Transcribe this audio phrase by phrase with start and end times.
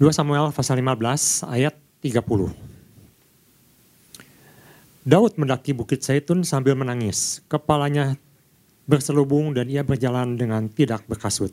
[0.00, 2.24] 2 Samuel pasal 15 ayat 30.
[5.04, 7.44] Daud mendaki bukit Zaitun sambil menangis.
[7.52, 8.16] Kepalanya
[8.88, 11.52] berselubung dan ia berjalan dengan tidak berkasut.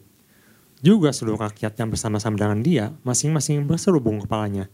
[0.79, 4.71] Juga seluruh rakyat yang bersama-sama dengan dia masing-masing berselubung kepalanya.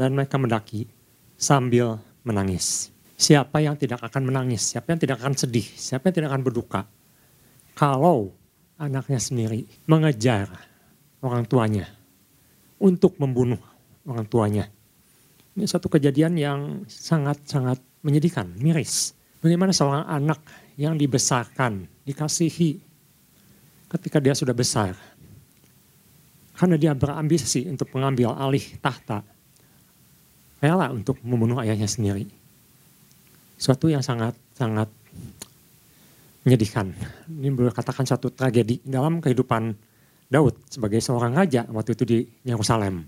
[0.00, 0.88] Dan mereka mendaki
[1.36, 2.88] sambil menangis.
[3.20, 4.64] Siapa yang tidak akan menangis?
[4.64, 5.68] Siapa yang tidak akan sedih?
[5.68, 6.88] Siapa yang tidak akan berduka?
[7.76, 8.32] Kalau
[8.80, 10.48] anaknya sendiri mengejar
[11.20, 11.99] orang tuanya
[12.80, 13.60] untuk membunuh
[14.08, 14.64] orang tuanya.
[15.54, 19.12] Ini suatu kejadian yang sangat-sangat menyedihkan, miris.
[19.44, 20.40] Bagaimana seorang anak
[20.80, 22.80] yang dibesarkan, dikasihi
[23.92, 24.96] ketika dia sudah besar.
[26.56, 29.24] Karena dia berambisi untuk mengambil alih tahta.
[30.60, 32.28] Rela untuk membunuh ayahnya sendiri.
[33.56, 34.88] Suatu yang sangat-sangat
[36.44, 36.92] menyedihkan.
[37.28, 39.72] Ini boleh katakan suatu tragedi dalam kehidupan
[40.30, 43.02] Daud sebagai seorang raja waktu itu di Yerusalem.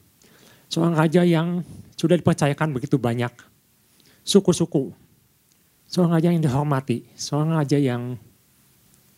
[0.66, 1.62] Seorang raja yang
[1.94, 3.30] sudah dipercayakan begitu banyak
[4.26, 4.90] suku-suku.
[5.86, 8.18] Seorang raja yang dihormati, seorang raja yang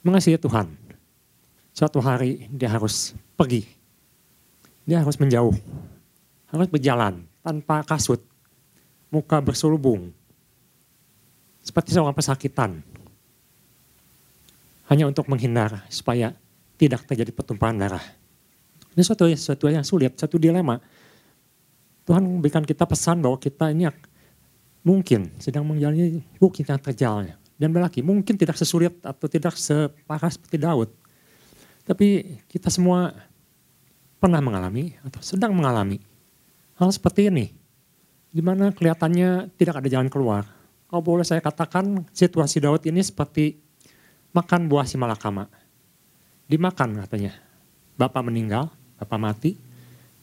[0.04, 0.76] mengasihi Tuhan.
[1.72, 3.64] Suatu hari dia harus pergi.
[4.84, 5.56] Dia harus menjauh.
[6.52, 8.20] Harus berjalan tanpa kasut.
[9.08, 10.12] Muka berselubung.
[11.64, 12.84] Seperti seorang pesakitan.
[14.92, 16.36] Hanya untuk menghindar supaya
[16.74, 18.02] tidak terjadi pertumpahan darah.
[18.94, 20.78] Ini suatu, suatu yang sulit, satu dilema.
[22.06, 23.90] Tuhan memberikan kita pesan bahwa kita ini
[24.86, 27.26] mungkin sedang menjalani bukit yang terjal.
[27.54, 30.90] Dan berlaki mungkin tidak sesulit atau tidak separah seperti Daud.
[31.86, 33.14] Tapi kita semua
[34.18, 36.02] pernah mengalami atau sedang mengalami
[36.78, 37.54] hal seperti ini.
[38.34, 40.42] Di mana kelihatannya tidak ada jalan keluar.
[40.90, 43.58] Kalau boleh saya katakan situasi Daud ini seperti
[44.34, 45.46] makan buah si malakama
[46.48, 47.32] dimakan katanya.
[47.94, 49.54] Bapak meninggal, bapak mati,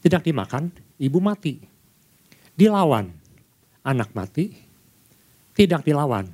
[0.04, 0.68] tidak dimakan,
[1.00, 1.56] ibu mati.
[2.52, 3.08] Dilawan,
[3.80, 4.52] anak mati,
[5.56, 6.28] tidak dilawan,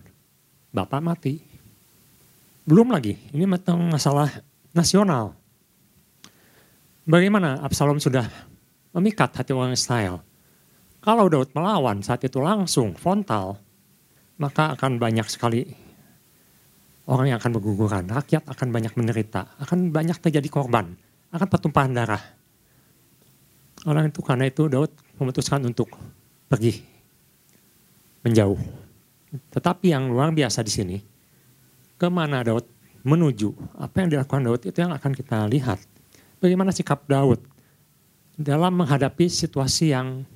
[0.75, 1.39] bapak mati.
[2.67, 4.29] Belum lagi, ini masalah
[4.75, 5.33] nasional.
[7.09, 8.29] Bagaimana Absalom sudah
[8.93, 10.21] memikat hati orang Israel.
[11.01, 13.57] Kalau Daud melawan saat itu langsung frontal,
[14.37, 15.88] maka akan banyak sekali
[17.09, 20.93] orang yang akan berguguran, rakyat akan banyak menderita, akan banyak terjadi korban,
[21.33, 22.21] akan pertumpahan darah.
[23.89, 25.89] Orang itu karena itu Daud memutuskan untuk
[26.47, 26.85] pergi
[28.21, 28.61] menjauh.
[29.49, 30.97] Tetapi yang luar biasa di sini,
[31.97, 32.69] ke mana Daud
[33.09, 35.81] menuju, apa yang dilakukan Daud itu yang akan kita lihat.
[36.39, 37.41] Bagaimana sikap Daud
[38.37, 40.29] dalam menghadapi situasi yang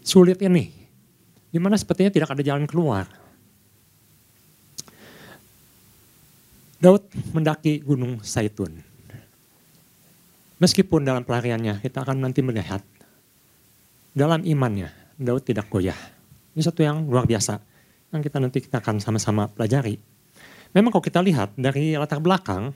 [0.00, 0.72] sulit ini,
[1.52, 3.04] di mana sepertinya tidak ada jalan keluar
[6.80, 7.04] Daud
[7.36, 8.72] mendaki gunung Saitun.
[10.56, 12.80] Meskipun dalam pelariannya kita akan nanti melihat
[14.16, 14.88] dalam imannya
[15.20, 15.96] Daud tidak goyah.
[16.56, 17.60] Ini satu yang luar biasa
[18.16, 20.00] yang kita nanti kita akan sama-sama pelajari.
[20.72, 22.72] Memang kalau kita lihat dari latar belakang,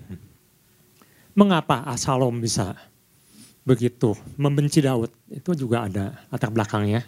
[1.33, 2.77] mengapa Asalom bisa
[3.65, 7.01] begitu membenci Daud, itu juga ada latar belakangnya.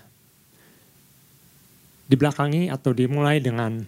[2.09, 3.84] Dibelakangi atau dimulai dengan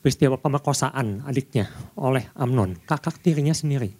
[0.00, 3.92] peristiwa pemerkosaan adiknya oleh Amnon, kakak tirinya sendiri.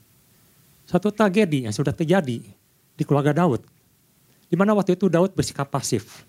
[0.88, 2.40] Satu tragedi yang sudah terjadi
[2.96, 3.62] di keluarga Daud.
[4.50, 6.26] Di mana waktu itu Daud bersikap pasif.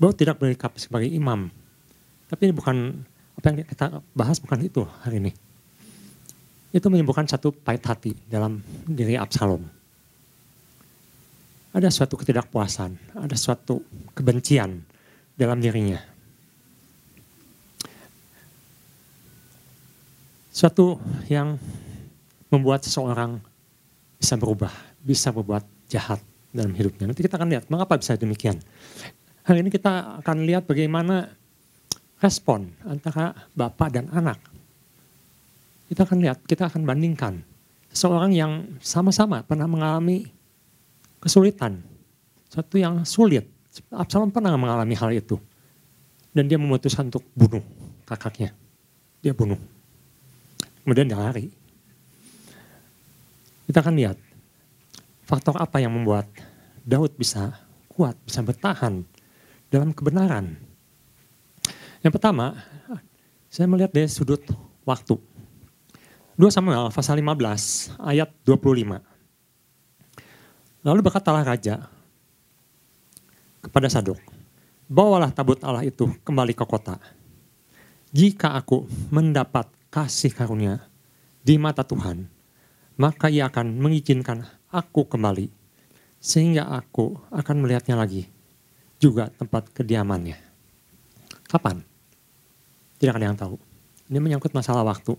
[0.00, 1.52] Daud tidak bersikap sebagai imam.
[2.30, 3.04] Tapi ini bukan
[3.36, 3.86] apa yang kita
[4.16, 5.32] bahas bukan itu hari ini.
[6.72, 9.60] Itu menimbulkan satu pahit hati dalam diri Absalom.
[11.76, 13.84] Ada suatu ketidakpuasan, ada suatu
[14.16, 14.80] kebencian
[15.36, 16.00] dalam dirinya
[20.58, 20.98] Suatu
[21.30, 21.54] yang
[22.50, 23.38] membuat seseorang
[24.18, 26.18] bisa berubah, bisa berbuat jahat
[26.50, 27.06] dalam hidupnya.
[27.06, 28.58] Nanti kita akan lihat mengapa bisa demikian.
[29.46, 31.30] Hari ini kita akan lihat bagaimana
[32.18, 34.42] respon antara bapak dan anak.
[35.86, 37.38] Kita akan lihat, kita akan bandingkan.
[37.94, 40.26] Seseorang yang sama-sama pernah mengalami
[41.22, 41.86] kesulitan.
[42.50, 43.46] Satu yang sulit.
[43.94, 45.38] Absalom pernah mengalami hal itu.
[46.34, 47.62] Dan dia memutuskan untuk bunuh
[48.10, 48.50] kakaknya.
[49.22, 49.77] Dia bunuh
[50.88, 51.52] kemudian dia lari.
[53.68, 54.16] Kita akan lihat
[55.28, 56.24] faktor apa yang membuat
[56.80, 57.60] Daud bisa
[57.92, 59.04] kuat, bisa bertahan
[59.68, 60.56] dalam kebenaran.
[62.00, 62.56] Yang pertama,
[63.52, 64.40] saya melihat dari sudut
[64.88, 65.20] waktu.
[66.40, 69.04] 2 Samuel pasal 15 ayat 25.
[70.88, 71.84] Lalu berkatalah raja
[73.60, 74.16] kepada Sadok,
[74.88, 76.96] bawalah tabut Allah itu kembali ke kota.
[78.08, 80.84] Jika aku mendapat kasih karunia
[81.44, 82.28] di mata Tuhan,
[83.00, 85.48] maka ia akan mengizinkan aku kembali
[86.18, 88.28] sehingga aku akan melihatnya lagi.
[88.98, 90.34] Juga tempat kediamannya.
[91.46, 91.86] Kapan?
[92.98, 93.54] Tidak ada yang tahu.
[94.10, 95.14] Ini menyangkut masalah waktu.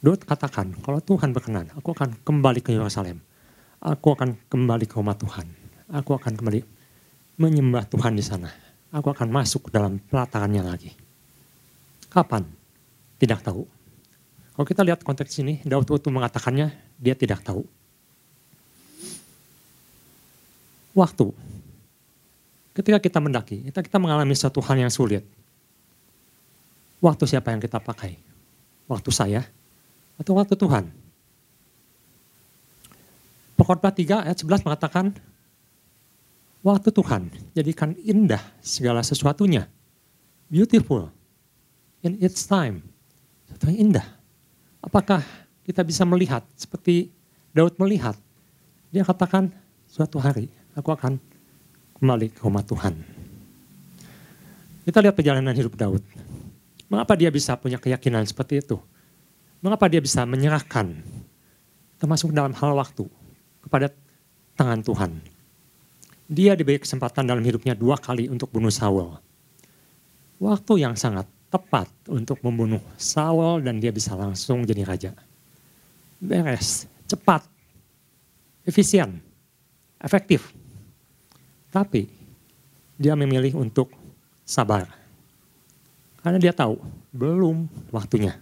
[0.00, 3.20] Daud katakan, kalau Tuhan berkenan, aku akan kembali ke Yerusalem.
[3.84, 5.44] Aku akan kembali ke rumah Tuhan.
[5.92, 6.64] Aku akan kembali
[7.36, 8.48] menyembah Tuhan di sana.
[8.96, 10.96] Aku akan masuk dalam pelatarannya lagi.
[12.08, 12.59] Kapan?
[13.20, 13.68] Tidak tahu.
[14.56, 17.68] Kalau kita lihat konteks ini, Daud waktu mengatakannya, dia tidak tahu.
[20.96, 21.28] Waktu.
[22.72, 25.22] Ketika kita mendaki, kita, kita mengalami satu hal yang sulit.
[27.00, 28.16] Waktu siapa yang kita pakai?
[28.88, 29.44] Waktu saya
[30.20, 30.84] atau waktu Tuhan?
[33.56, 35.12] Pokoknya 3 ayat 11 mengatakan,
[36.64, 39.68] waktu Tuhan jadikan indah segala sesuatunya.
[40.48, 41.12] Beautiful
[42.00, 42.80] in its time.
[43.50, 44.06] Sesuatu yang indah.
[44.78, 45.26] Apakah
[45.66, 47.10] kita bisa melihat seperti
[47.50, 48.14] Daud melihat?
[48.94, 49.50] Dia katakan
[49.90, 50.46] suatu hari
[50.78, 51.18] aku akan
[51.98, 52.94] kembali ke rumah Tuhan.
[54.86, 56.00] Kita lihat perjalanan hidup Daud.
[56.86, 58.78] Mengapa dia bisa punya keyakinan seperti itu?
[59.58, 60.94] Mengapa dia bisa menyerahkan,
[61.98, 63.04] termasuk dalam hal waktu,
[63.66, 63.90] kepada
[64.54, 65.10] tangan Tuhan?
[66.30, 69.18] Dia diberi kesempatan dalam hidupnya dua kali untuk bunuh Saul.
[70.38, 75.12] Waktu yang sangat tepat untuk membunuh Saul dan dia bisa langsung jadi raja.
[76.22, 77.42] Beres, cepat,
[78.62, 79.18] efisien,
[79.98, 80.54] efektif.
[81.74, 82.06] Tapi
[82.94, 83.90] dia memilih untuk
[84.46, 84.86] sabar.
[86.22, 86.78] Karena dia tahu
[87.10, 88.38] belum waktunya.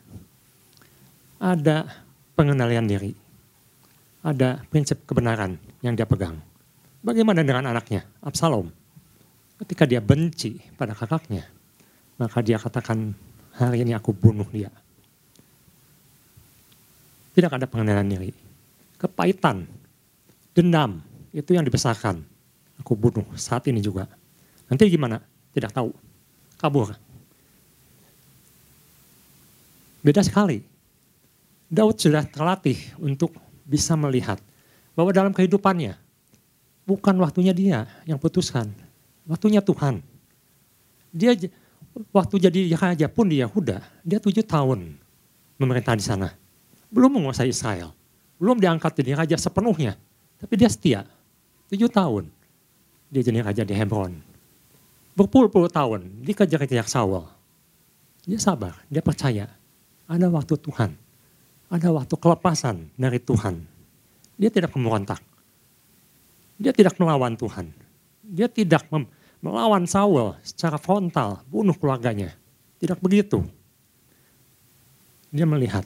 [1.41, 1.89] Ada
[2.37, 3.13] pengendalian diri.
[4.21, 6.37] Ada prinsip kebenaran yang dia pegang.
[7.01, 8.69] Bagaimana dengan anaknya, Absalom?
[9.63, 11.47] Ketika dia benci pada kakaknya,
[12.19, 13.15] maka dia katakan,
[13.55, 14.69] hari ini aku bunuh dia.
[17.33, 18.31] Tidak ada pengendalian diri.
[18.99, 19.63] Kepahitan,
[20.53, 20.99] dendam,
[21.31, 22.27] itu yang dibesarkan
[22.83, 24.07] aku bunuh saat ini juga.
[24.71, 25.21] Nanti gimana?
[25.53, 25.91] Tidak tahu.
[26.59, 26.95] Kabur.
[30.01, 30.63] Beda sekali.
[31.69, 33.37] Daud sudah terlatih untuk
[33.69, 34.41] bisa melihat
[34.97, 36.01] bahwa dalam kehidupannya
[36.89, 38.73] bukan waktunya dia yang putuskan,
[39.29, 40.01] waktunya Tuhan.
[41.13, 41.37] Dia
[42.15, 44.97] waktu jadi raja pun di Yahuda, dia tujuh tahun
[45.59, 46.33] memerintah di sana.
[46.89, 47.93] Belum menguasai Israel,
[48.41, 49.99] belum diangkat jadi raja sepenuhnya,
[50.41, 51.05] tapi dia setia.
[51.69, 52.33] Tujuh tahun
[53.13, 54.17] dia jadi raja di Hebron.
[55.17, 57.27] Berpuluh-puluh tahun dikejar-kejar Saul.
[58.29, 59.49] Dia sabar, dia percaya.
[60.09, 60.93] Ada waktu Tuhan.
[61.69, 63.61] Ada waktu kelepasan dari Tuhan.
[64.41, 65.21] Dia tidak memberontak.
[66.57, 67.73] Dia tidak melawan Tuhan.
[68.25, 68.89] Dia tidak
[69.39, 72.35] melawan Saul secara frontal, bunuh keluarganya.
[72.79, 73.43] Tidak begitu.
[75.29, 75.85] Dia melihat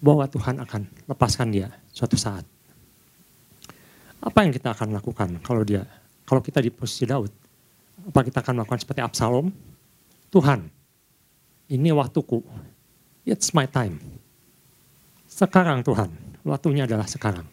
[0.00, 2.46] bahwa Tuhan akan lepaskan dia suatu saat.
[4.22, 5.86] Apa yang kita akan lakukan kalau dia,
[6.26, 7.30] kalau kita di posisi Daud?
[8.06, 9.50] Apa kita akan melakukan seperti Absalom?
[10.30, 10.66] Tuhan,
[11.70, 12.42] ini waktuku.
[13.26, 13.98] It's my time.
[15.26, 16.10] Sekarang Tuhan,
[16.46, 17.46] waktunya adalah sekarang.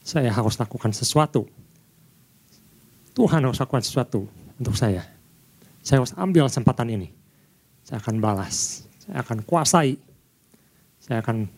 [0.00, 1.44] Saya harus lakukan sesuatu.
[3.14, 4.26] Tuhan harus lakukan sesuatu
[4.58, 5.06] untuk saya.
[5.80, 7.08] Saya harus ambil kesempatan ini.
[7.82, 8.86] Saya akan balas.
[9.02, 9.96] Saya akan kuasai.
[11.00, 11.48] Saya akan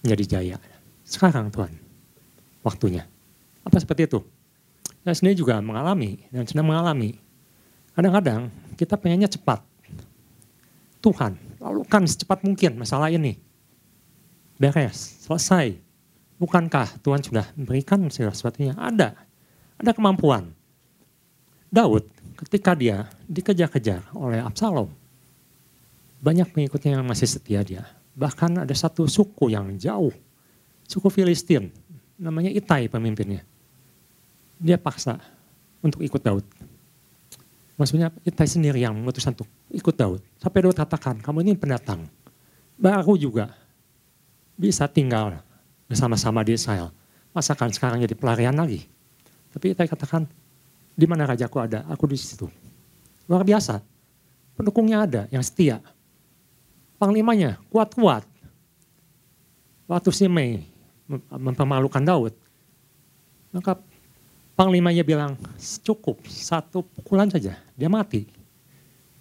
[0.00, 0.56] menjadi jaya.
[1.02, 1.72] Sekarang Tuhan,
[2.62, 3.04] waktunya.
[3.64, 4.20] Apa seperti itu?
[5.04, 7.16] Saya sendiri juga mengalami dan sedang mengalami.
[7.96, 9.64] Kadang-kadang kita pengennya cepat.
[11.00, 13.38] Tuhan, lakukan secepat mungkin masalah ini.
[14.58, 15.78] Beres, selesai.
[16.38, 18.74] Bukankah Tuhan sudah memberikan segala sesuatunya?
[18.78, 19.14] Ada,
[19.78, 20.54] ada kemampuan.
[21.68, 22.04] Daud
[22.44, 24.88] ketika dia dikejar-kejar oleh Absalom,
[26.18, 27.84] banyak pengikutnya yang masih setia dia.
[28.18, 30.10] Bahkan ada satu suku yang jauh,
[30.88, 31.70] suku Filistin,
[32.18, 33.46] namanya Itai pemimpinnya
[34.58, 35.22] dia paksa
[35.80, 36.42] untuk ikut Daud.
[37.78, 40.20] Maksudnya Itai sendiri yang memutuskan untuk ikut Daud.
[40.42, 42.10] Sampai Daud katakan, kamu ini pendatang.
[42.74, 43.54] Baru juga
[44.58, 45.38] bisa tinggal
[45.86, 46.90] bersama-sama di Israel.
[47.30, 48.82] Masakan sekarang jadi pelarian lagi.
[49.54, 50.26] Tapi Itai katakan,
[50.98, 52.50] di mana rajaku ada, aku di situ.
[53.30, 53.78] Luar biasa.
[54.58, 55.78] Pendukungnya ada yang setia.
[56.98, 58.26] Panglimanya kuat-kuat.
[59.86, 60.66] Waktu Simei
[61.30, 62.34] mempermalukan Daud,
[63.54, 63.78] maka
[64.58, 65.38] Panglimanya bilang,
[65.86, 68.26] cukup satu pukulan saja, dia mati.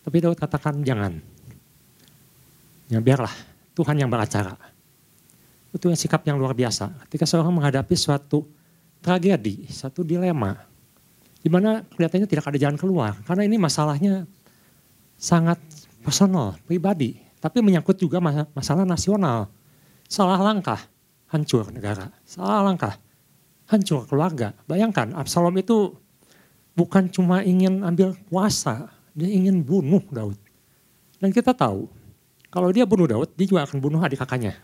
[0.01, 1.13] Tapi Daud katakan jangan.
[2.89, 3.31] Ya biarlah,
[3.77, 4.57] Tuhan yang beracara.
[5.69, 6.89] Itu yang sikap yang luar biasa.
[7.05, 8.49] Ketika seorang menghadapi suatu
[8.97, 10.57] tragedi, satu dilema,
[11.41, 13.13] di mana kelihatannya tidak ada jalan keluar.
[13.23, 14.25] Karena ini masalahnya
[15.17, 15.57] sangat
[16.01, 17.17] personal, pribadi.
[17.37, 18.17] Tapi menyangkut juga
[18.53, 19.49] masalah nasional.
[20.09, 20.79] Salah langkah,
[21.29, 22.09] hancur negara.
[22.25, 22.97] Salah langkah,
[23.69, 24.55] hancur keluarga.
[24.65, 25.93] Bayangkan Absalom itu
[26.73, 30.37] bukan cuma ingin ambil kuasa, dia ingin bunuh Daud.
[31.17, 31.89] Dan kita tahu,
[32.53, 34.57] kalau dia bunuh Daud, dia juga akan bunuh adik kakaknya.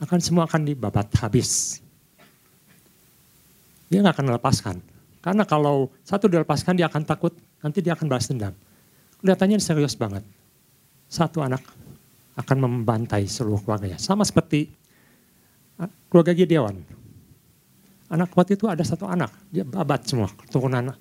[0.00, 1.82] Akan semua akan dibabat habis.
[3.90, 4.76] Dia nggak akan melepaskan.
[5.20, 8.56] Karena kalau satu dilepaskan, dia akan takut, nanti dia akan balas dendam.
[9.20, 10.24] Kelihatannya serius banget.
[11.12, 11.60] Satu anak
[12.40, 14.00] akan membantai seluruh keluarganya.
[14.00, 14.72] Sama seperti
[15.76, 16.80] ah, keluarga Gideon.
[18.10, 20.96] Anak kuat itu ada satu anak, dia babat semua keturunan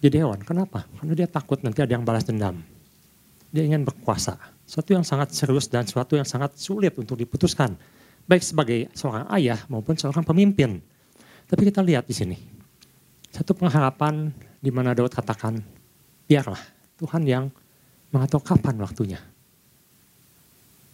[0.00, 0.40] Gideon.
[0.42, 0.88] Kenapa?
[0.98, 2.58] Karena dia takut nanti ada yang balas dendam.
[3.54, 4.34] Dia ingin berkuasa.
[4.66, 7.76] Suatu yang sangat serius dan suatu yang sangat sulit untuk diputuskan.
[8.24, 10.80] Baik sebagai seorang ayah maupun seorang pemimpin.
[11.46, 12.36] Tapi kita lihat di sini.
[13.34, 14.30] Satu pengharapan
[14.62, 15.58] di mana Daud katakan,
[16.30, 16.62] biarlah
[16.94, 17.44] Tuhan yang
[18.14, 19.18] mengatur kapan waktunya.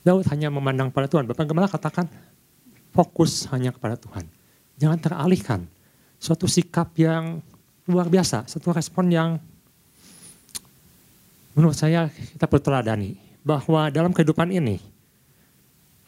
[0.00, 1.28] Daud hanya memandang pada Tuhan.
[1.28, 2.08] Bapak Gembala katakan,
[2.96, 4.40] fokus hanya kepada Tuhan
[4.80, 5.60] Jangan teralihkan.
[6.16, 7.44] Suatu sikap yang
[7.84, 9.36] luar biasa, satu respon yang
[11.52, 13.12] menurut saya kita perlu teladani.
[13.44, 14.80] Bahwa dalam kehidupan ini,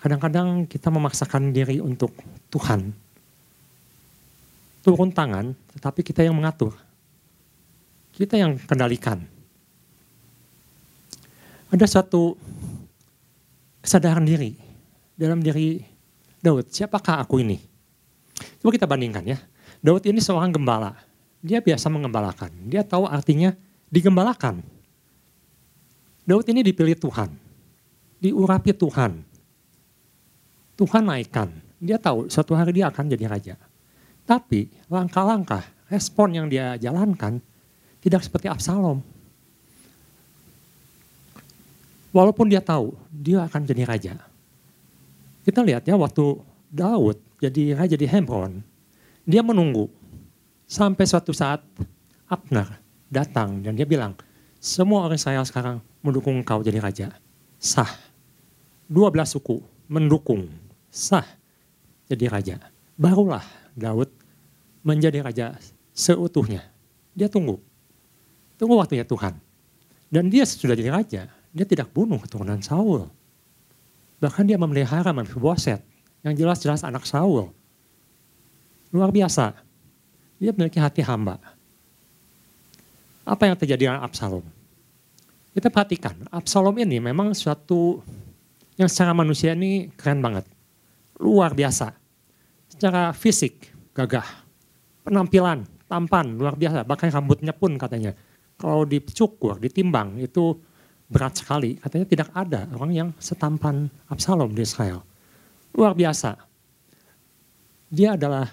[0.00, 2.16] kadang-kadang kita memaksakan diri untuk
[2.48, 2.92] Tuhan.
[4.82, 6.74] Turun tangan, tetapi kita yang mengatur.
[8.10, 9.22] Kita yang kendalikan.
[11.72, 12.36] Ada suatu
[13.80, 14.58] kesadaran diri
[15.16, 15.80] dalam diri
[16.42, 17.56] Daud, siapakah aku ini?
[18.58, 19.38] Coba kita bandingkan ya.
[19.78, 20.98] Daud ini seorang gembala.
[21.38, 22.50] Dia biasa mengembalakan.
[22.66, 23.54] Dia tahu artinya
[23.90, 24.62] digembalakan.
[26.26, 27.30] Daud ini dipilih Tuhan.
[28.22, 29.22] Diurapi Tuhan.
[30.78, 31.50] Tuhan naikkan.
[31.82, 33.54] Dia tahu suatu hari dia akan jadi raja.
[34.22, 37.42] Tapi langkah-langkah, respon yang dia jalankan
[38.02, 39.02] tidak seperti Absalom.
[42.12, 44.14] Walaupun dia tahu dia akan jadi raja.
[45.42, 46.38] Kita lihat ya waktu
[46.68, 48.62] Daud jadi raja di Hebron,
[49.26, 49.88] dia menunggu
[50.68, 51.64] sampai suatu saat
[52.30, 52.80] Abner
[53.12, 54.16] datang dan dia bilang,
[54.62, 57.08] semua orang saya sekarang mendukung kau jadi raja.
[57.58, 57.90] Sah.
[58.86, 60.48] Dua belas suku mendukung.
[60.92, 61.24] Sah
[62.08, 62.56] jadi raja.
[62.96, 63.44] Barulah
[63.76, 64.10] Daud
[64.82, 65.56] menjadi raja
[65.92, 66.64] seutuhnya.
[67.12, 67.60] Dia tunggu.
[68.56, 69.36] Tunggu waktunya Tuhan.
[70.12, 71.22] Dan dia sudah jadi raja.
[71.52, 73.08] Dia tidak bunuh keturunan Saul.
[74.20, 75.82] Bahkan dia memelihara Mephiboset
[76.24, 77.50] yang jelas-jelas anak Saul.
[78.92, 79.56] Luar biasa.
[80.36, 81.38] Dia memiliki hati hamba.
[83.22, 84.42] Apa yang terjadi dengan Absalom?
[85.54, 88.02] Kita perhatikan, Absalom ini memang suatu
[88.74, 90.42] yang secara manusia ini keren banget.
[91.22, 92.01] Luar biasa.
[92.72, 94.24] Secara fisik, gagah.
[95.04, 96.88] Penampilan, tampan, luar biasa.
[96.88, 98.16] Bahkan rambutnya pun katanya.
[98.56, 100.56] Kalau dicukur, ditimbang, itu
[101.12, 101.76] berat sekali.
[101.76, 105.04] Katanya tidak ada orang yang setampan Absalom di Israel.
[105.76, 106.40] Luar biasa.
[107.92, 108.48] Dia adalah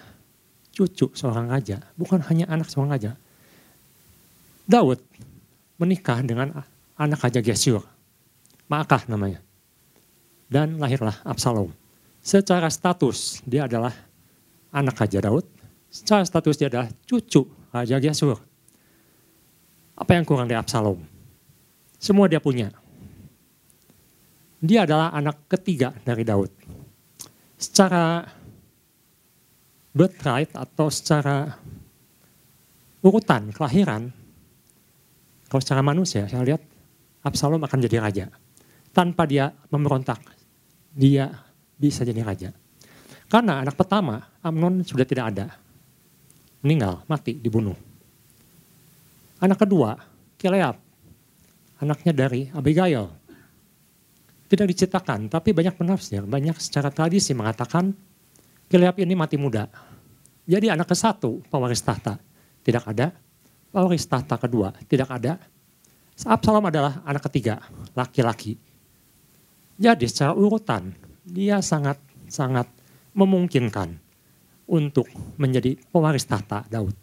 [0.76, 3.12] cucu seorang raja, bukan hanya anak seorang raja.
[4.68, 5.00] Daud
[5.80, 6.60] menikah dengan
[7.00, 7.88] anak raja Geshur,
[8.68, 9.40] Maakah namanya.
[10.52, 11.72] Dan lahirlah Absalom.
[12.20, 13.96] Secara status dia adalah
[14.74, 15.46] anak raja Daud,
[15.90, 18.38] secara status dia adalah cucu raja Geshur.
[20.00, 21.02] Apa yang kurang dari Absalom?
[22.00, 22.72] Semua dia punya.
[24.60, 26.52] Dia adalah anak ketiga dari Daud
[27.60, 28.24] secara
[29.92, 31.60] birthright atau secara
[33.04, 34.08] urutan kelahiran,
[35.52, 36.64] kalau secara manusia saya lihat
[37.20, 38.26] Absalom akan jadi raja.
[38.96, 40.24] Tanpa dia memberontak,
[40.96, 41.30] dia
[41.76, 42.50] bisa jadi raja.
[43.30, 45.54] Karena anak pertama, Amnon sudah tidak ada.
[46.66, 47.78] Meninggal, mati, dibunuh.
[49.40, 49.96] Anak kedua,
[50.36, 50.76] Kileab,
[51.80, 53.08] anaknya dari Abigail,
[54.50, 57.94] tidak diciptakan, tapi banyak penafsir, banyak secara tradisi mengatakan
[58.66, 59.70] Gilead ini mati muda.
[60.50, 62.18] Jadi anak ke satu pewaris tahta
[62.66, 63.14] tidak ada,
[63.70, 65.38] pewaris tahta kedua tidak ada.
[66.20, 67.62] Absalom adalah anak ketiga,
[67.94, 68.58] laki-laki.
[69.80, 70.92] Jadi secara urutan
[71.24, 71.96] dia sangat
[72.28, 72.68] sangat
[73.14, 73.98] memungkinkan
[74.70, 76.94] untuk menjadi pewaris tahta Daud.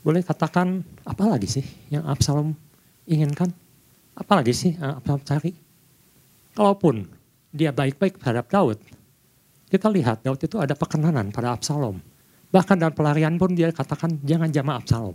[0.00, 2.56] Boleh katakan apa lagi sih yang Absalom
[3.04, 3.52] inginkan?
[4.16, 5.52] Apalagi sih uh, cari?
[6.56, 7.06] Kalaupun
[7.52, 8.80] dia baik-baik terhadap Daud,
[9.68, 12.00] kita lihat Daud itu ada perkenanan pada Absalom.
[12.48, 15.14] Bahkan dalam pelarian pun dia katakan jangan jama Absalom.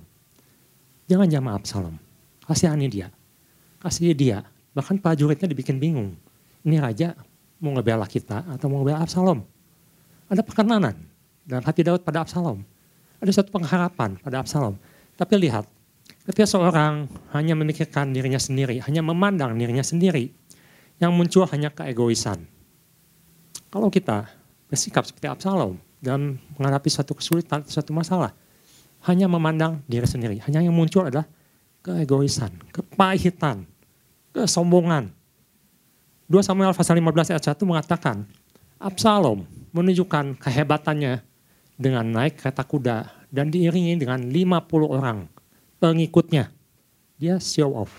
[1.09, 1.95] Jangan jama Absalom.
[2.45, 3.09] Kasihani dia.
[3.81, 4.45] Kasih dia.
[4.71, 6.15] Bahkan prajuritnya dibikin bingung.
[6.63, 7.17] Ini raja
[7.63, 9.39] mau ngebela kita atau mau ngebela Absalom.
[10.27, 10.99] Ada perkenanan
[11.47, 12.59] dalam hati Daud pada Absalom.
[13.23, 14.75] Ada satu pengharapan pada Absalom.
[15.15, 15.63] Tapi lihat,
[16.23, 20.31] Ketika seorang hanya memikirkan dirinya sendiri, hanya memandang dirinya sendiri,
[21.03, 22.47] yang muncul hanya keegoisan.
[23.67, 24.31] Kalau kita
[24.71, 28.31] bersikap seperti Absalom dalam menghadapi satu kesulitan, satu masalah.
[29.03, 30.39] Hanya memandang diri sendiri.
[30.47, 31.27] Hanya yang muncul adalah
[31.83, 33.67] keegoisan, kepahitan,
[34.31, 35.11] kesombongan.
[36.31, 38.23] 2 Samuel pasal 15 ayat 1 mengatakan,
[38.79, 39.43] Absalom
[39.75, 41.19] menunjukkan kehebatannya
[41.75, 45.27] dengan naik kereta kuda dan diiringi dengan 50 orang
[45.83, 46.47] pengikutnya.
[47.19, 47.91] Dia show off.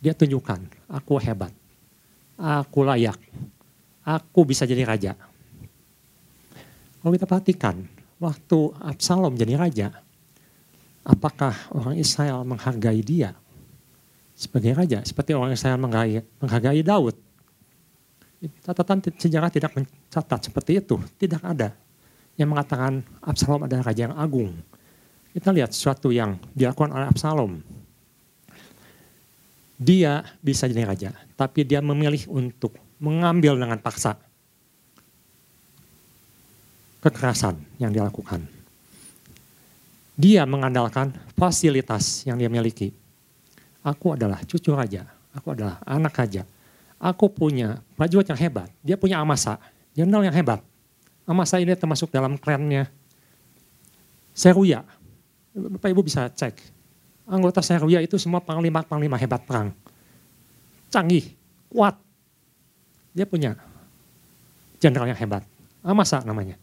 [0.00, 1.52] Dia tunjukkan, aku hebat,
[2.40, 3.20] aku layak,
[4.00, 5.12] aku bisa jadi raja.
[7.00, 7.84] Kalau kita perhatikan,
[8.16, 9.88] waktu Absalom jadi raja,
[11.04, 13.36] apakah orang Israel menghargai dia
[14.40, 15.04] sebagai raja?
[15.04, 17.16] Seperti orang Israel menghargai, menghargai Daud.
[18.64, 21.76] Catatan sejarah tidak mencatat seperti itu, tidak ada
[22.40, 24.56] yang mengatakan Absalom adalah raja yang agung.
[25.36, 27.60] Kita lihat sesuatu yang dilakukan oleh Absalom.
[29.76, 34.16] Dia bisa jadi raja, tapi dia memilih untuk mengambil dengan paksa
[37.00, 38.44] kekerasan yang dilakukan.
[40.20, 42.92] Dia mengandalkan fasilitas yang dia miliki.
[43.80, 46.42] Aku adalah cucu raja, aku adalah anak raja.
[47.00, 49.56] Aku punya prajurit yang hebat, dia punya amasa,
[49.96, 50.60] jenderal yang hebat.
[51.24, 52.90] Amasa ini termasuk dalam klannya
[54.36, 54.84] Seruya.
[55.52, 56.60] Bapak Ibu bisa cek.
[57.24, 59.72] Anggota Seruya itu semua panglima-panglima hebat perang.
[60.92, 61.32] Canggih,
[61.72, 61.96] kuat.
[63.16, 63.56] Dia punya
[64.78, 65.42] jenderal yang hebat.
[65.80, 66.60] Amasa namanya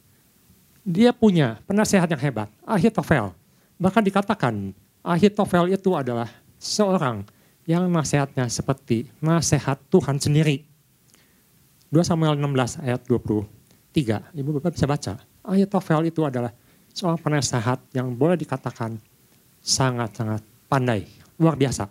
[0.87, 3.35] dia punya penasehat yang hebat, Ahitofel.
[3.75, 4.71] Bahkan dikatakan
[5.03, 7.25] Ahitofel itu adalah seorang
[7.67, 10.63] yang nasihatnya seperti nasihat Tuhan sendiri.
[11.87, 15.13] 2 Samuel 16 ayat 23, Ibu Bapak bisa baca.
[15.47, 16.51] Ahitofel itu adalah
[16.91, 18.99] seorang penasehat yang boleh dikatakan
[19.63, 21.07] sangat-sangat pandai,
[21.39, 21.87] luar biasa.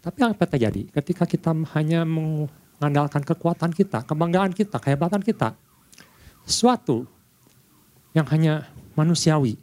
[0.00, 5.56] Tapi apa terjadi ketika kita hanya mengandalkan kekuatan kita, kebanggaan kita, kehebatan kita,
[6.44, 7.08] suatu
[8.12, 9.56] yang hanya manusiawi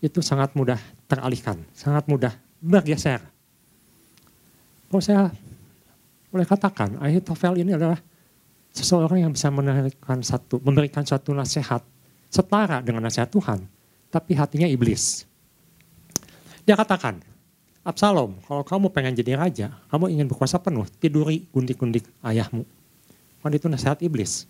[0.00, 3.22] itu sangat mudah teralihkan, sangat mudah bergeser.
[4.90, 5.30] Kalau saya
[6.34, 8.02] boleh katakan, Ahitofel ini adalah
[8.74, 11.78] seseorang yang bisa memberikan satu, memberikan satu nasihat
[12.26, 13.62] setara dengan nasihat Tuhan,
[14.10, 15.22] tapi hatinya iblis.
[16.66, 17.22] Dia katakan,
[17.86, 22.66] Absalom, kalau kamu pengen jadi raja, kamu ingin berkuasa penuh, tiduri gundik-gundik ayahmu.
[23.40, 24.44] Kan itu nasihat iblis.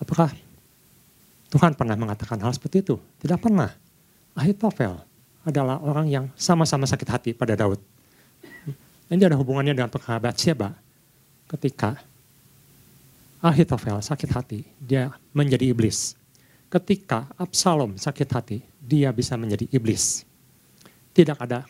[0.00, 0.32] Apakah
[1.52, 2.96] Tuhan pernah mengatakan hal seperti itu?
[3.20, 3.70] Tidak pernah.
[4.34, 4.96] Ahitofel
[5.46, 7.97] adalah orang yang sama-sama sakit hati pada Daud.
[9.08, 10.76] Ini ada hubungannya dengan perkara Bathsheba.
[11.48, 11.96] Ketika
[13.40, 16.12] Ahitofel sakit hati, dia menjadi iblis.
[16.68, 20.28] Ketika Absalom sakit hati, dia bisa menjadi iblis.
[21.16, 21.64] Tidak ada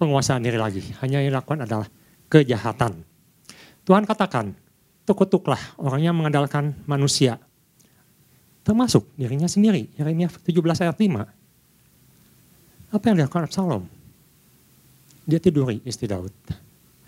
[0.00, 0.80] penguasaan diri lagi.
[1.04, 1.84] Hanya yang dilakukan adalah
[2.32, 3.04] kejahatan.
[3.84, 4.56] Tuhan katakan,
[5.04, 7.36] tukutuklah orang yang mengandalkan manusia
[8.64, 9.90] termasuk dirinya sendiri.
[9.98, 12.94] Yeremia 17 ayat 5.
[12.94, 13.84] Apa yang dilakukan Absalom?
[15.26, 16.32] Dia tiduri istri Daud.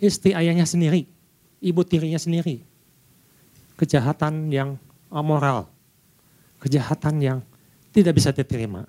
[0.02, 1.06] Istri ayahnya sendiri,
[1.62, 2.66] ibu tirinya sendiri.
[3.78, 4.74] Kejahatan yang
[5.06, 5.70] amoral,
[6.58, 7.38] kejahatan yang
[7.94, 8.82] tidak bisa diterima.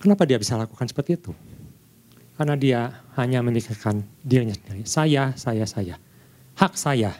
[0.00, 1.36] Kenapa dia bisa lakukan seperti itu?
[2.40, 2.80] Karena dia
[3.20, 4.88] hanya memikirkan dirinya sendiri.
[4.88, 5.96] Saya, saya, saya.
[6.56, 7.12] Hak saya.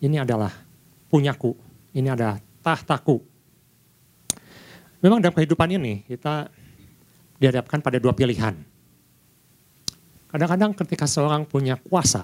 [0.00, 0.52] Ini adalah
[1.08, 3.18] punyaku ini ada tahtaku.
[5.00, 6.52] Memang dalam kehidupan ini kita
[7.40, 8.54] dihadapkan pada dua pilihan.
[10.30, 12.22] Kadang-kadang ketika seorang punya kuasa,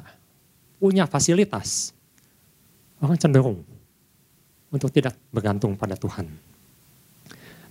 [0.78, 1.90] punya fasilitas,
[3.02, 3.66] orang cenderung
[4.70, 6.30] untuk tidak bergantung pada Tuhan.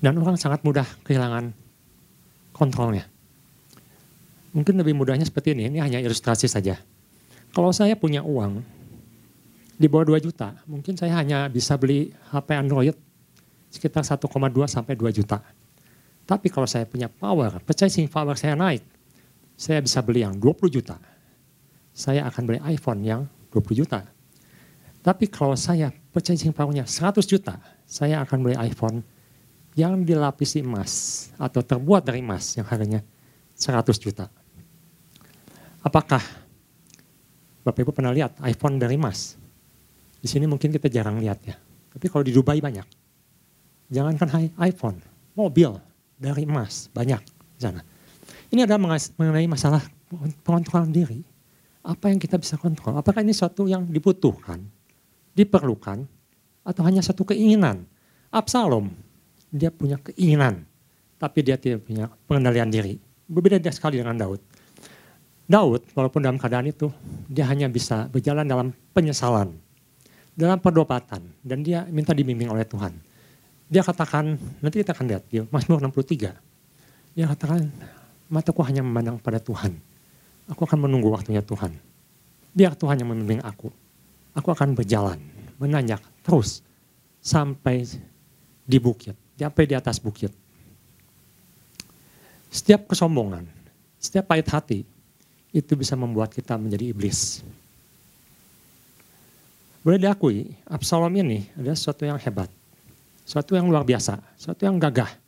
[0.04, 1.56] Dan orang sangat mudah kehilangan
[2.52, 3.08] kontrolnya.
[4.52, 6.80] Mungkin lebih mudahnya seperti ini, ini hanya ilustrasi saja.
[7.56, 8.60] Kalau saya punya uang,
[9.76, 12.96] di bawah 2 juta, mungkin saya hanya bisa beli HP Android
[13.68, 14.24] sekitar 1,2
[14.72, 15.44] sampai 2 juta.
[16.24, 18.84] Tapi kalau saya punya power, purchasing power saya naik,
[19.56, 21.00] saya bisa beli yang 20 juta.
[21.96, 24.04] Saya akan beli iPhone yang 20 juta.
[25.00, 27.56] Tapi kalau saya purchasing powernya 100 juta,
[27.88, 29.00] saya akan beli iPhone
[29.76, 33.04] yang dilapisi emas atau terbuat dari emas yang harganya
[33.56, 34.28] 100 juta.
[35.84, 36.24] Apakah
[37.64, 39.40] Bapak Ibu pernah lihat iPhone dari emas?
[40.20, 41.56] Di sini mungkin kita jarang lihat ya.
[41.96, 42.88] Tapi kalau di Dubai banyak.
[43.94, 44.98] Jangankan iPhone,
[45.38, 45.70] mobil
[46.18, 47.22] dari emas banyak
[47.56, 47.95] di sana.
[48.56, 48.88] Ini adalah
[49.20, 49.84] mengenai masalah
[50.48, 51.20] pengontrolan diri.
[51.84, 52.96] Apa yang kita bisa kontrol?
[52.96, 54.64] Apakah ini suatu yang dibutuhkan,
[55.36, 56.08] diperlukan,
[56.64, 57.84] atau hanya satu keinginan?
[58.32, 58.96] Absalom,
[59.52, 60.64] dia punya keinginan,
[61.20, 62.96] tapi dia tidak punya pengendalian diri.
[63.28, 64.40] Berbeda sekali dengan Daud.
[65.52, 66.88] Daud, walaupun dalam keadaan itu,
[67.28, 69.52] dia hanya bisa berjalan dalam penyesalan
[70.36, 72.92] dalam perdobatan dan dia minta dibimbing oleh Tuhan.
[73.72, 77.18] Dia katakan, nanti kita akan lihat di Mazmur 63.
[77.18, 77.66] Dia katakan,
[78.30, 79.76] mataku hanya memandang pada Tuhan.
[80.50, 81.74] Aku akan menunggu waktunya Tuhan.
[82.56, 83.70] Biar Tuhan yang membimbing aku.
[84.36, 85.18] Aku akan berjalan,
[85.58, 86.60] menanjak terus
[87.24, 87.88] sampai
[88.68, 90.30] di bukit, sampai di atas bukit.
[92.52, 93.48] Setiap kesombongan,
[94.00, 94.80] setiap pahit hati,
[95.56, 97.44] itu bisa membuat kita menjadi iblis.
[99.86, 102.50] Boleh diakui, Absalom ini adalah sesuatu yang hebat.
[103.24, 105.25] Sesuatu yang luar biasa, sesuatu yang gagah.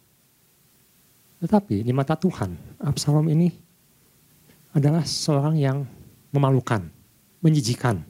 [1.38, 3.54] Tetapi di mata Tuhan, Absalom ini
[4.74, 5.86] adalah seorang yang
[6.34, 6.82] memalukan,
[7.42, 8.02] menjijikan.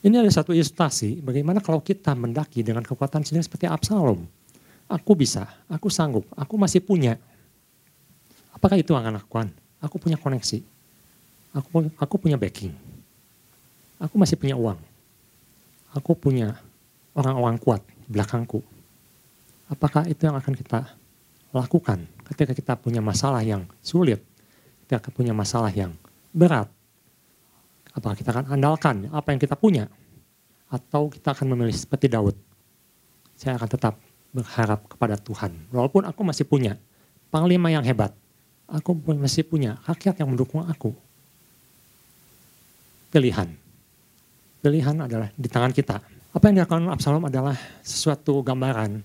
[0.00, 4.24] Ini ada satu ilustrasi bagaimana kalau kita mendaki dengan kekuatan sendiri seperti Absalom.
[4.90, 7.14] Aku bisa, aku sanggup, aku masih punya.
[8.54, 9.52] Apakah itu akan lakukan?
[9.78, 10.58] Aku punya koneksi,
[11.54, 12.90] aku, aku punya backing
[14.00, 14.80] aku masih punya uang.
[15.92, 16.56] Aku punya
[17.12, 18.64] orang-orang kuat belakangku.
[19.70, 20.82] Apakah itu yang akan kita
[21.54, 24.18] lakukan ketika kita punya masalah yang sulit,
[24.86, 25.94] ketika punya masalah yang
[26.34, 26.66] berat?
[27.94, 29.86] Apakah kita akan andalkan apa yang kita punya?
[30.70, 32.34] Atau kita akan memilih seperti Daud?
[33.38, 33.94] Saya akan tetap
[34.30, 35.54] berharap kepada Tuhan.
[35.70, 36.78] Walaupun aku masih punya
[37.30, 38.14] panglima yang hebat,
[38.70, 40.94] aku masih punya rakyat yang mendukung aku.
[43.10, 43.50] Pilihan
[44.60, 45.98] pilihan adalah di tangan kita.
[46.30, 49.02] Apa yang dilakukan Absalom adalah sesuatu gambaran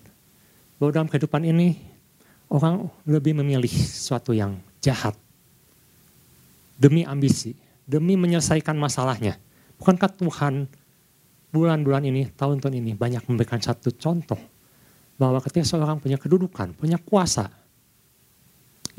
[0.77, 1.77] bahwa dalam kehidupan ini
[2.51, 5.15] orang lebih memilih sesuatu yang jahat
[6.75, 7.55] demi ambisi,
[7.87, 9.39] demi menyelesaikan masalahnya.
[9.79, 10.67] Bukankah Tuhan
[11.51, 14.39] bulan-bulan ini, tahun-tahun ini banyak memberikan satu contoh
[15.15, 17.47] bahwa ketika seorang punya kedudukan, punya kuasa,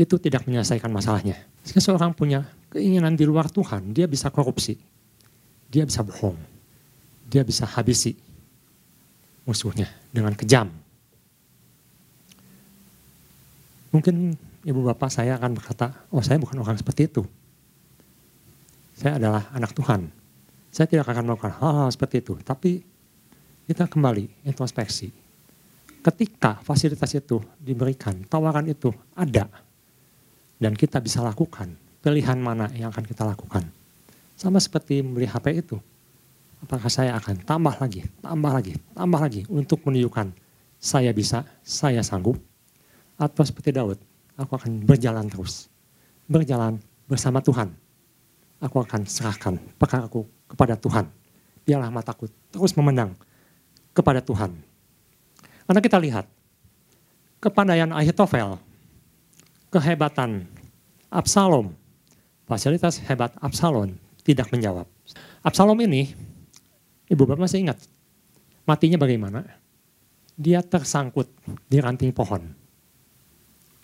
[0.01, 1.37] itu tidak menyelesaikan masalahnya.
[1.67, 4.97] Jika seorang punya keinginan di luar Tuhan, dia bisa korupsi
[5.71, 6.39] dia bisa bohong.
[7.27, 8.15] Dia bisa habisi
[9.43, 10.71] musuhnya dengan kejam.
[13.94, 14.35] Mungkin
[14.66, 17.22] ibu bapak saya akan berkata, oh saya bukan orang seperti itu.
[18.96, 20.09] Saya adalah anak Tuhan.
[20.72, 22.35] Saya tidak akan melakukan hal-hal seperti itu.
[22.40, 22.81] Tapi
[23.68, 25.12] kita kembali introspeksi.
[26.01, 29.51] Ketika fasilitas itu diberikan, tawaran itu ada.
[30.57, 33.66] Dan kita bisa lakukan, pilihan mana yang akan kita lakukan.
[34.38, 35.77] Sama seperti membeli HP itu.
[36.62, 40.33] Apakah saya akan tambah lagi, tambah lagi, tambah lagi untuk menunjukkan
[40.81, 42.38] saya bisa, saya sanggup.
[43.16, 43.96] Atau seperti Daud,
[44.37, 45.72] aku akan berjalan terus.
[46.29, 46.76] Berjalan
[47.09, 47.72] bersama Tuhan.
[48.61, 51.09] Aku akan serahkan perkara aku kepada Tuhan.
[51.64, 53.16] Biarlah mataku terus memandang
[53.96, 54.52] kepada Tuhan.
[55.66, 56.24] Karena kita lihat,
[57.40, 58.61] kepandaian Ahitofel,
[59.72, 60.46] kehebatan
[61.11, 61.74] Absalom,
[62.44, 64.87] fasilitas hebat Absalom tidak menjawab.
[65.42, 66.12] Absalom ini,
[67.11, 67.79] ibu bapak masih ingat,
[68.68, 69.42] matinya bagaimana?
[70.37, 71.31] Dia tersangkut
[71.66, 72.65] di ranting pohon.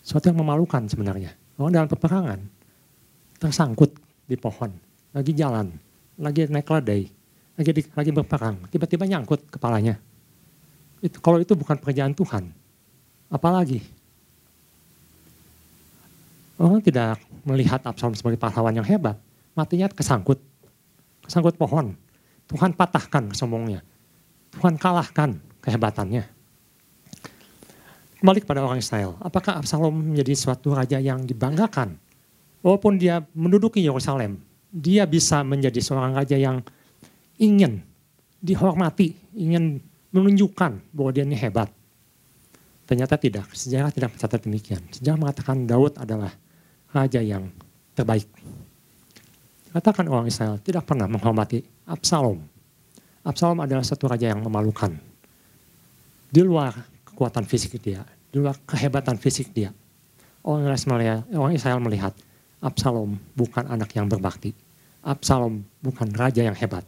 [0.03, 1.31] Suatu yang memalukan sebenarnya.
[1.55, 2.39] Orang dalam peperangan,
[3.39, 3.95] tersangkut
[4.27, 4.75] di pohon,
[5.15, 5.71] lagi jalan,
[6.19, 7.07] lagi naik keledai,
[7.55, 9.95] lagi, di, lagi berperang, tiba-tiba nyangkut kepalanya.
[10.99, 12.51] Itu, kalau itu bukan pekerjaan Tuhan,
[13.31, 13.79] apalagi
[16.59, 19.15] orang tidak melihat Absalom sebagai pahlawan yang hebat
[19.53, 20.41] matinya kesangkut.
[21.23, 21.95] Kesangkut pohon.
[22.51, 23.79] Tuhan patahkan kesombongnya.
[24.53, 26.27] Tuhan kalahkan kehebatannya.
[28.23, 29.19] Kembali kepada orang Israel.
[29.19, 31.99] Apakah Absalom menjadi suatu raja yang dibanggakan?
[32.63, 34.39] Walaupun dia menduduki Yerusalem,
[34.71, 36.63] dia bisa menjadi seorang raja yang
[37.35, 37.83] ingin
[38.39, 39.83] dihormati, ingin
[40.15, 41.67] menunjukkan bahwa dia ini hebat.
[42.87, 44.79] Ternyata tidak, sejarah tidak mencatat demikian.
[44.87, 46.31] Sejarah mengatakan Daud adalah
[46.95, 47.51] raja yang
[47.91, 48.31] terbaik.
[49.75, 51.59] Katakan orang Israel tidak pernah menghormati
[51.91, 52.39] Absalom.
[53.27, 54.95] Absalom adalah satu raja yang memalukan.
[56.31, 58.01] Di luar kekuatan fisik dia,
[58.33, 59.69] di luar kehebatan fisik dia.
[60.41, 62.11] Orang Israel, orang Israel melihat
[62.59, 64.51] Absalom bukan anak yang berbakti.
[65.05, 66.83] Absalom bukan raja yang hebat.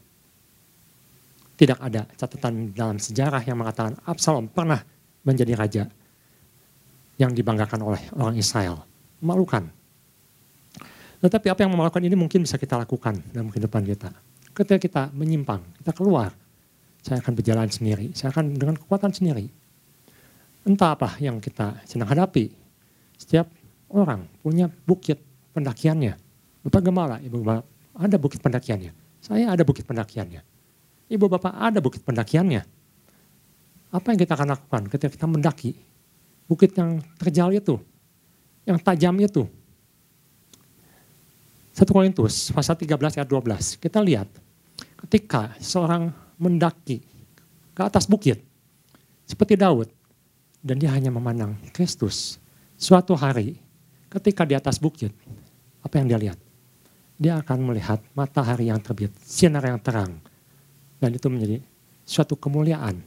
[1.55, 4.83] Tidak ada catatan dalam sejarah yang mengatakan Absalom pernah
[5.23, 5.83] menjadi raja
[7.15, 8.83] yang dibanggakan oleh orang Israel.
[9.23, 9.67] Memalukan.
[11.23, 14.11] Tetapi apa yang memalukan ini mungkin bisa kita lakukan dalam kehidupan kita.
[14.51, 16.31] Ketika kita menyimpang, kita keluar,
[17.03, 19.64] saya akan berjalan sendiri, saya akan dengan kekuatan sendiri.
[20.65, 22.49] Entah apa yang kita sedang hadapi.
[23.15, 23.45] Setiap
[23.93, 25.21] orang punya bukit
[25.53, 26.17] pendakiannya.
[26.65, 28.91] Bapak Gemala, Ibu Bapak, ada bukit pendakiannya.
[29.21, 30.41] Saya ada bukit pendakiannya.
[31.05, 32.65] Ibu Bapak ada bukit pendakiannya.
[33.93, 35.71] Apa yang kita akan lakukan ketika kita mendaki
[36.49, 37.77] bukit yang terjal itu,
[38.65, 39.45] yang tajam itu,
[41.75, 43.77] 1 Korintus pasal 13 ayat 12.
[43.83, 44.31] Kita lihat
[45.05, 46.07] ketika seorang
[46.39, 47.03] mendaki
[47.75, 48.39] ke atas bukit
[49.27, 49.91] seperti Daud
[50.65, 52.41] dan dia hanya memandang Kristus.
[52.73, 53.61] Suatu hari
[54.09, 55.13] ketika di atas bukit,
[55.85, 56.39] apa yang dia lihat?
[57.21, 60.17] Dia akan melihat matahari yang terbit, sinar yang terang.
[60.97, 61.61] Dan itu menjadi
[62.03, 62.97] suatu kemuliaan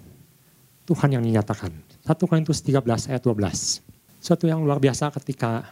[0.86, 1.74] Tuhan yang dinyatakan.
[2.06, 3.82] 1 Korintus 13 ayat 12.
[4.22, 5.66] Suatu yang luar biasa ketika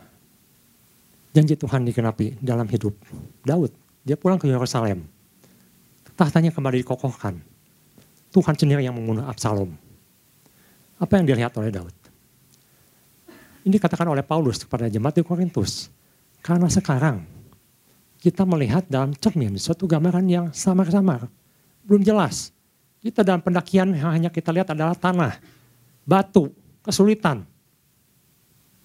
[1.32, 2.92] janji Tuhan digenapi dalam hidup
[3.46, 3.72] Daud.
[4.04, 5.06] Dia pulang ke Yerusalem.
[6.18, 7.40] Tahtanya kembali dikokohkan.
[8.32, 9.85] Tuhan sendiri yang membunuh Absalom.
[10.96, 11.92] Apa yang dilihat oleh Daud?
[13.66, 15.90] Ini dikatakan oleh Paulus kepada jemaat di Korintus.
[16.40, 17.26] Karena sekarang
[18.22, 21.28] kita melihat dalam cermin suatu gambaran yang samar-samar.
[21.84, 22.54] Belum jelas.
[23.02, 25.36] Kita dalam pendakian yang hanya kita lihat adalah tanah,
[26.02, 26.50] batu,
[26.82, 27.44] kesulitan.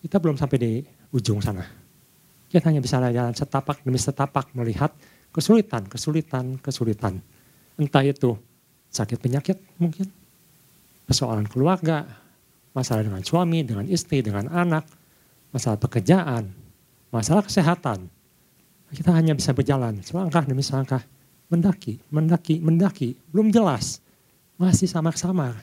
[0.02, 0.72] Kita belum sampai di
[1.14, 1.66] ujung sana.
[2.52, 4.92] Kita hanya bisa jalan setapak demi setapak melihat
[5.32, 7.24] kesulitan, kesulitan, kesulitan.
[7.80, 8.36] Entah itu
[8.92, 10.12] sakit penyakit mungkin,
[11.12, 12.08] persoalan keluarga,
[12.72, 14.88] masalah dengan suami, dengan istri, dengan anak,
[15.52, 16.48] masalah pekerjaan,
[17.12, 18.08] masalah kesehatan.
[18.96, 21.04] Kita hanya bisa berjalan selangkah demi selangkah,
[21.52, 24.00] mendaki, mendaki, mendaki, belum jelas,
[24.56, 25.60] masih samar-samar.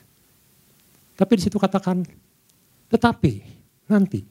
[1.17, 2.05] Tapi di situ katakan,
[2.93, 3.41] tetapi
[3.89, 4.21] nanti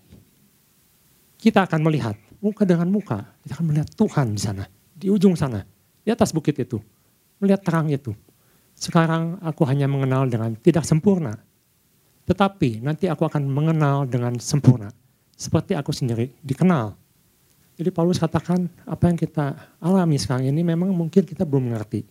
[1.34, 5.66] kita akan melihat muka dengan muka, kita akan melihat Tuhan di sana, di ujung sana,
[6.06, 6.78] di atas bukit itu,
[7.42, 8.14] melihat terang itu.
[8.78, 11.34] Sekarang aku hanya mengenal dengan tidak sempurna.
[12.30, 14.94] Tetapi nanti aku akan mengenal dengan sempurna.
[15.34, 16.94] Seperti aku sendiri dikenal.
[17.74, 22.06] Jadi Paulus katakan apa yang kita alami sekarang ini memang mungkin kita belum mengerti.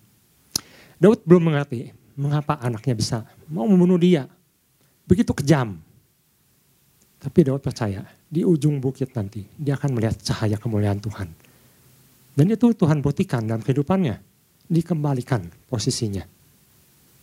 [1.00, 1.88] Daud belum mengerti
[2.20, 4.28] mengapa anaknya bisa mau membunuh dia.
[5.08, 5.80] Begitu kejam.
[7.18, 11.32] Tapi Daud percaya di ujung bukit nanti dia akan melihat cahaya kemuliaan Tuhan.
[12.36, 14.20] Dan itu Tuhan buktikan dalam kehidupannya.
[14.68, 16.37] Dikembalikan posisinya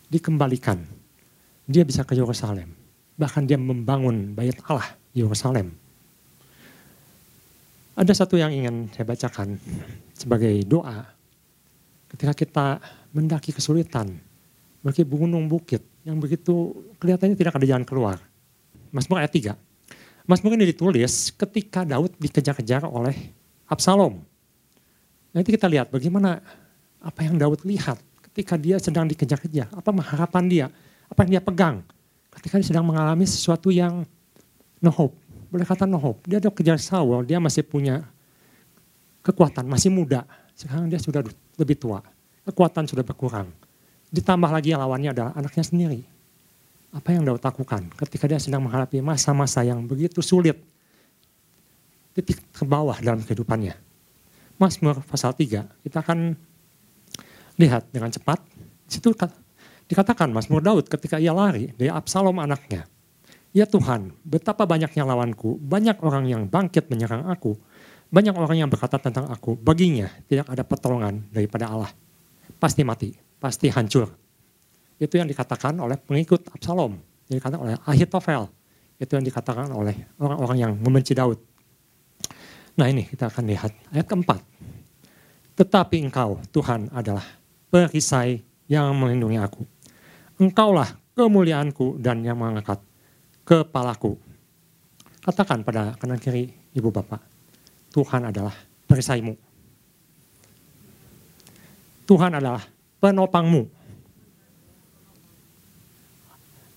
[0.08, 0.80] dikembalikan.
[1.64, 2.68] Dia bisa ke Yerusalem.
[3.16, 5.72] Bahkan dia membangun bait Allah Yerusalem.
[7.94, 9.54] Ada satu yang ingin saya bacakan
[10.12, 11.06] sebagai doa.
[12.10, 12.66] Ketika kita
[13.14, 14.18] mendaki kesulitan,
[14.82, 18.18] bagi gunung bukit yang begitu kelihatannya tidak ada jalan keluar.
[18.92, 20.28] Mazmur ayat 3.
[20.28, 23.14] Mazmur ini ditulis ketika Daud dikejar-kejar oleh
[23.70, 24.20] Absalom.
[25.32, 26.38] Nanti kita lihat bagaimana
[27.00, 27.98] apa yang Daud lihat
[28.34, 29.70] ketika dia sedang dikejar-kejar?
[29.70, 30.66] Apa harapan dia?
[31.06, 31.86] Apa yang dia pegang?
[32.34, 34.02] Ketika dia sedang mengalami sesuatu yang
[34.82, 35.14] no hope.
[35.54, 36.26] Boleh kata no hope.
[36.26, 38.02] Dia ada kejar Saul, dia masih punya
[39.22, 40.26] kekuatan, masih muda.
[40.58, 41.22] Sekarang dia sudah
[41.54, 42.02] lebih tua.
[42.42, 43.54] Kekuatan sudah berkurang.
[44.10, 46.02] Ditambah lagi lawannya adalah anaknya sendiri.
[46.90, 50.58] Apa yang Daud lakukan ketika dia sedang menghadapi masa-masa yang begitu sulit.
[52.18, 53.78] Titik ke bawah dalam kehidupannya.
[54.58, 56.34] Mazmur pasal 3, kita akan
[57.58, 58.42] lihat dengan cepat.
[58.90, 59.14] Situ
[59.88, 62.88] dikatakan Mazmur Daud ketika ia lari dari Absalom anaknya.
[63.54, 67.54] Ya Tuhan, betapa banyaknya lawanku, banyak orang yang bangkit menyerang aku,
[68.10, 71.90] banyak orang yang berkata tentang aku, baginya tidak ada pertolongan daripada Allah.
[72.58, 74.10] Pasti mati, pasti hancur.
[74.98, 76.98] Itu yang dikatakan oleh pengikut Absalom,
[77.30, 78.50] yang dikatakan oleh Ahitofel.
[78.98, 81.38] Itu yang dikatakan oleh orang-orang yang membenci Daud.
[82.74, 84.42] Nah ini kita akan lihat ayat keempat.
[85.54, 87.22] Tetapi engkau Tuhan adalah
[87.74, 88.38] perisai
[88.70, 89.66] yang melindungi aku.
[90.38, 92.78] Engkaulah kemuliaanku dan yang mengangkat
[93.42, 94.14] kepalaku.
[95.26, 97.18] Katakan pada kanan kiri ibu bapak,
[97.90, 98.54] Tuhan adalah
[98.86, 99.34] perisaimu.
[102.06, 102.62] Tuhan adalah
[103.02, 103.66] penopangmu.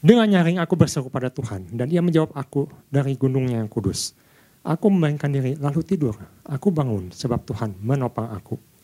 [0.01, 4.17] Dengan nyaring aku berseru pada Tuhan dan ia menjawab aku dari gunungnya yang kudus.
[4.65, 6.17] Aku membayangkan diri lalu tidur.
[6.41, 8.76] Aku bangun sebab Tuhan menopang aku.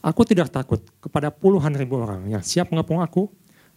[0.00, 3.28] Aku tidak takut kepada puluhan ribu orang yang siap mengepung aku.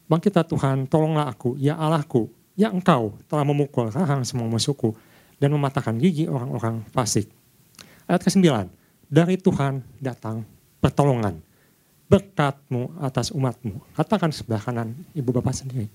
[0.07, 2.27] Bangkitlah Tuhan, tolonglah aku, ya Allahku,
[2.59, 4.95] ya Engkau telah memukul rahang semua musuhku
[5.39, 7.27] dan mematahkan gigi orang-orang fasik.
[8.07, 8.43] Ayat ke-9,
[9.07, 10.43] dari Tuhan datang
[10.83, 11.39] pertolongan,
[12.07, 13.79] berkatmu atas umatmu.
[13.95, 15.88] Katakan sebelah kanan ibu bapak sendiri.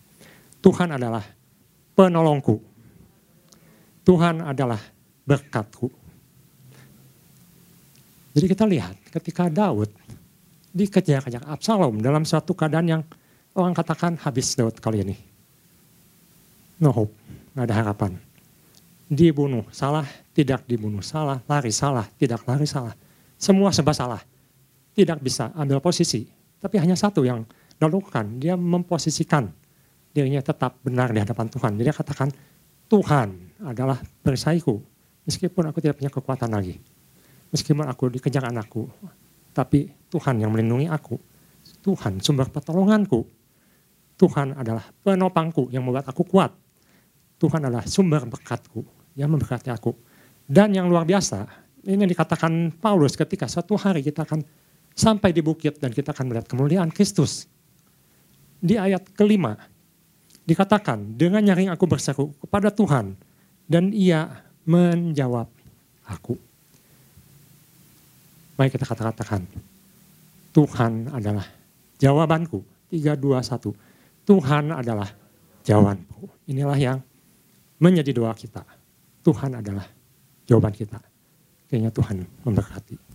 [0.65, 1.25] Tuhan adalah
[1.93, 2.61] penolongku.
[4.05, 4.81] Tuhan adalah
[5.29, 5.93] berkatku.
[8.33, 9.93] Jadi kita lihat ketika Daud
[10.73, 13.03] dikejar-kejar Absalom dalam suatu keadaan yang
[13.57, 15.17] orang katakan habis Daud kali ini.
[16.79, 17.13] No hope,
[17.55, 18.13] nggak ada harapan.
[19.09, 20.05] Dibunuh, salah,
[20.37, 22.95] tidak dibunuh, salah, lari, salah, tidak lari, salah.
[23.41, 24.21] Semua serba salah.
[24.95, 26.29] Tidak bisa ambil posisi.
[26.59, 27.47] Tapi hanya satu yang
[27.79, 29.47] dilakukan, dia memposisikan
[30.11, 31.71] dirinya tetap benar di hadapan Tuhan.
[31.79, 32.29] Jadi dia katakan,
[32.91, 33.29] Tuhan
[33.63, 34.83] adalah perisaiku.
[35.25, 36.81] Meskipun aku tidak punya kekuatan lagi.
[37.55, 38.91] Meskipun aku dikejar anakku,
[39.59, 41.19] tapi Tuhan yang melindungi aku.
[41.83, 43.27] Tuhan sumber pertolonganku.
[44.15, 46.55] Tuhan adalah penopangku yang membuat aku kuat.
[47.43, 48.87] Tuhan adalah sumber berkatku
[49.19, 49.95] yang memberkati aku.
[50.47, 51.47] Dan yang luar biasa,
[51.91, 54.43] ini yang dikatakan Paulus ketika suatu hari kita akan
[54.95, 57.47] sampai di bukit dan kita akan melihat kemuliaan Kristus.
[58.59, 59.55] Di ayat kelima,
[60.43, 63.15] dikatakan, dengan nyaring aku berseru kepada Tuhan,
[63.71, 65.47] dan ia menjawab
[66.09, 66.48] aku.
[68.59, 69.47] Mari kita kata-katakan,
[70.51, 71.47] Tuhan adalah
[72.03, 72.67] jawabanku.
[72.91, 73.71] 3, 2, 1.
[74.27, 75.07] Tuhan adalah
[75.63, 76.27] jawabanku.
[76.51, 76.99] Inilah yang
[77.79, 78.67] menjadi doa kita.
[79.23, 79.87] Tuhan adalah
[80.51, 80.99] jawaban kita.
[81.71, 83.08] Kayaknya Tuhan memberkati.